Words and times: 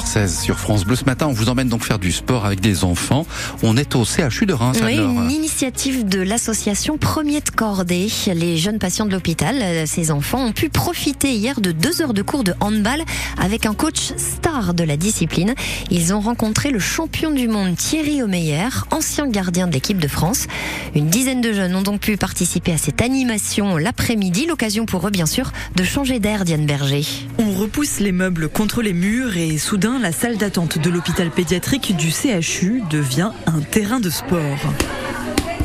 16 0.00 0.40
sur 0.40 0.58
France 0.58 0.86
Bleu. 0.86 0.96
Ce 0.96 1.04
matin, 1.04 1.26
on 1.26 1.32
vous 1.32 1.50
emmène 1.50 1.68
donc 1.68 1.84
faire 1.84 1.98
du 1.98 2.12
sport 2.12 2.46
avec 2.46 2.60
des 2.60 2.82
enfants. 2.82 3.26
On 3.62 3.76
est 3.76 3.94
au 3.94 4.06
CHU 4.06 4.46
de 4.46 4.54
Reims. 4.54 4.78
Oui, 4.82 4.96
une 4.96 5.30
initiative 5.30 6.08
de 6.08 6.22
l'association 6.22 6.96
Premier 6.96 7.42
de 7.42 7.50
Cordée. 7.50 8.08
Les 8.34 8.56
jeunes 8.56 8.78
patients 8.78 9.04
de 9.04 9.12
l'hôpital, 9.12 9.56
euh, 9.60 9.84
ces 9.84 10.10
enfants, 10.10 10.46
ont 10.46 10.52
pu 10.52 10.70
profiter 10.70 11.34
hier 11.34 11.60
de 11.60 11.72
deux 11.72 12.00
heures 12.00 12.14
de 12.14 12.22
cours 12.22 12.42
de 12.42 12.54
handball 12.60 13.02
avec 13.38 13.66
un 13.66 13.74
coach 13.74 14.14
star 14.16 14.72
de 14.72 14.82
la 14.82 14.96
discipline. 14.96 15.54
Ils 15.90 16.14
ont 16.14 16.20
rencontré 16.20 16.70
le 16.70 16.78
champion 16.78 17.30
du 17.30 17.46
monde 17.46 17.76
Thierry 17.76 18.22
Omeyer, 18.22 18.68
ancien 18.92 19.28
gardien 19.28 19.66
de 19.66 19.74
l'équipe 19.74 19.98
de 19.98 20.08
France. 20.08 20.46
Une 20.94 21.08
dizaine 21.08 21.42
de 21.42 21.52
jeunes 21.52 21.76
ont 21.76 21.82
donc 21.82 22.00
pu 22.00 22.16
participer 22.16 22.72
à 22.72 22.78
cette 22.78 23.02
animation 23.02 23.76
l'après-midi. 23.76 24.46
L'occasion 24.46 24.86
pour 24.86 25.06
eux, 25.06 25.10
bien 25.10 25.26
sûr, 25.26 25.52
de 25.76 25.84
changer 25.84 26.18
d'air, 26.18 26.46
Diane 26.46 26.64
Berger. 26.64 27.04
On 27.52 27.54
repousse 27.54 28.00
les 28.00 28.12
meubles 28.12 28.48
contre 28.48 28.80
les 28.80 28.94
murs 28.94 29.36
et 29.36 29.58
soudain 29.58 29.98
la 29.98 30.10
salle 30.10 30.38
d'attente 30.38 30.78
de 30.78 30.88
l'hôpital 30.88 31.30
pédiatrique 31.30 31.94
du 31.96 32.10
CHU 32.10 32.82
devient 32.88 33.30
un 33.46 33.60
terrain 33.60 34.00
de 34.00 34.08
sport. 34.08 34.58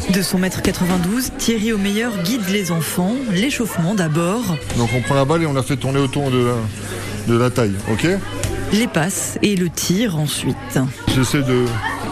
De 0.10 0.22
son 0.22 0.38
mètre 0.38 0.62
92, 0.62 1.32
Thierry 1.38 1.72
Omeyer 1.72 2.10
guide 2.26 2.50
les 2.50 2.72
enfants, 2.72 3.16
l'échauffement 3.32 3.96
d'abord, 3.96 4.58
Donc 4.78 4.90
on 4.98 5.02
prend 5.02 5.16
la 5.16 5.24
balle 5.24 5.44
et 5.44 5.46
on 5.46 5.54
la 5.54 5.64
fait 5.64 5.78
tourner 5.78 6.00
autour 6.00 6.30
de 6.30 6.48
la, 6.48 6.56
de 7.34 7.40
la 7.40 7.50
taille, 7.50 7.76
ok? 7.90 8.06
Les 8.74 8.88
passes 8.88 9.38
et 9.42 9.56
le 9.56 9.70
tir 9.70 10.20
ensuite. 10.20 10.80
J'essaie 11.16 11.42
de 11.42 11.64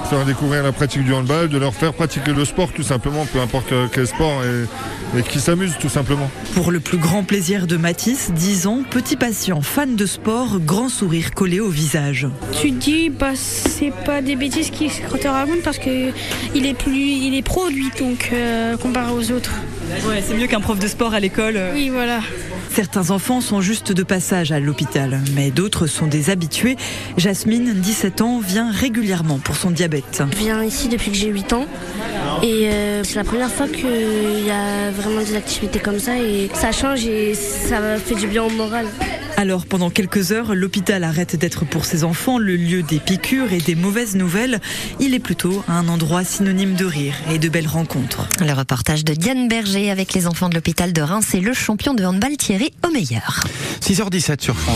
faire 0.05 0.25
découvrir 0.25 0.63
la 0.63 0.71
pratique 0.71 1.03
du 1.03 1.13
handball, 1.13 1.49
de 1.49 1.57
leur 1.57 1.73
faire 1.73 1.93
pratiquer 1.93 2.33
le 2.33 2.45
sport 2.45 2.71
tout 2.71 2.83
simplement, 2.83 3.25
peu 3.25 3.39
importe 3.39 3.73
quel 3.91 4.07
sport, 4.07 4.43
et, 4.43 5.19
et 5.19 5.23
qu'ils 5.23 5.41
s'amusent 5.41 5.77
tout 5.79 5.89
simplement. 5.89 6.29
Pour 6.53 6.71
le 6.71 6.79
plus 6.79 6.97
grand 6.97 7.23
plaisir 7.23 7.67
de 7.67 7.77
Mathis, 7.77 8.31
10 8.31 8.67
ans, 8.67 8.83
petit 8.89 9.15
patient, 9.15 9.61
fan 9.61 9.95
de 9.95 10.05
sport, 10.05 10.59
grand 10.59 10.89
sourire 10.89 11.33
collé 11.33 11.59
au 11.59 11.69
visage. 11.69 12.27
Tu 12.59 12.71
te 12.71 12.77
dis, 12.77 13.09
bah, 13.09 13.31
c'est 13.35 13.93
pas 14.05 14.21
des 14.21 14.35
bêtises 14.35 14.69
qu'il 14.69 14.91
te 14.91 15.27
raconte 15.27 15.61
parce 15.63 15.77
que 15.77 16.11
il 16.53 16.65
est 16.65 16.73
plus, 16.73 16.95
il 16.95 17.35
est 17.35 17.41
pro 17.41 17.67
lui, 17.69 17.89
donc 17.99 18.29
euh, 18.33 18.77
comparé 18.77 19.11
aux 19.11 19.31
autres. 19.31 19.51
Ouais, 20.07 20.23
c'est 20.25 20.35
mieux 20.35 20.47
qu'un 20.47 20.61
prof 20.61 20.79
de 20.79 20.87
sport 20.87 21.13
à 21.13 21.19
l'école. 21.19 21.59
Oui, 21.73 21.89
voilà. 21.89 22.19
Certains 22.75 23.11
enfants 23.11 23.39
sont 23.39 23.61
juste 23.61 23.93
de 23.93 24.03
passage 24.03 24.51
à 24.51 24.59
l'hôpital, 24.59 25.21
mais 25.33 25.49
d'autres 25.49 25.87
sont 25.87 26.07
des 26.07 26.29
habitués. 26.29 26.75
Jasmine, 27.15 27.73
17 27.73 28.19
ans, 28.19 28.39
vient 28.39 28.69
régulièrement 28.69 29.39
pour 29.39 29.55
son 29.55 29.71
diabète. 29.71 29.94
Je 30.31 30.37
viens 30.37 30.63
ici 30.63 30.87
depuis 30.87 31.11
que 31.11 31.17
j'ai 31.17 31.27
8 31.27 31.53
ans 31.53 31.65
et 32.43 32.69
euh, 32.69 33.03
c'est 33.03 33.15
la 33.15 33.23
première 33.23 33.51
fois 33.51 33.67
qu'il 33.67 34.45
y 34.45 34.51
a 34.51 34.91
vraiment 34.91 35.21
des 35.21 35.35
activités 35.35 35.79
comme 35.79 35.99
ça 35.99 36.17
et 36.17 36.49
ça 36.53 36.71
change 36.71 37.05
et 37.05 37.33
ça 37.33 37.97
fait 37.97 38.15
du 38.15 38.27
bien 38.27 38.43
au 38.43 38.49
moral. 38.49 38.85
Alors 39.37 39.65
pendant 39.65 39.89
quelques 39.89 40.31
heures, 40.31 40.55
l'hôpital 40.55 41.03
arrête 41.03 41.35
d'être 41.35 41.65
pour 41.65 41.85
ses 41.85 42.03
enfants 42.03 42.37
le 42.37 42.55
lieu 42.55 42.83
des 42.83 42.99
piqûres 42.99 43.51
et 43.51 43.57
des 43.57 43.75
mauvaises 43.75 44.15
nouvelles. 44.15 44.59
Il 44.99 45.13
est 45.13 45.19
plutôt 45.19 45.63
un 45.67 45.87
endroit 45.89 46.23
synonyme 46.23 46.75
de 46.75 46.85
rire 46.85 47.15
et 47.31 47.37
de 47.37 47.49
belles 47.49 47.67
rencontres. 47.67 48.29
Le 48.39 48.53
reportage 48.53 49.03
de 49.03 49.13
Diane 49.13 49.47
Berger 49.47 49.91
avec 49.91 50.13
les 50.13 50.25
enfants 50.25 50.49
de 50.49 50.55
l'hôpital 50.55 50.93
de 50.93 51.01
Reims 51.01 51.33
et 51.33 51.41
le 51.41 51.53
champion 51.53 51.93
de 51.93 52.05
handball 52.05 52.37
Thierry 52.37 52.71
Omeyer. 52.83 53.19
6h17 53.81 54.41
sur 54.41 54.55
France. 54.55 54.73